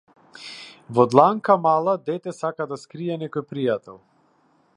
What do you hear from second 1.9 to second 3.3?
дете сака да скрие